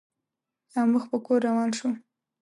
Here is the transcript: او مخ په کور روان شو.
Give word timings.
او 0.77 0.85
مخ 0.93 1.03
په 1.11 1.17
کور 1.25 1.39
روان 1.47 1.69
شو. 1.77 1.89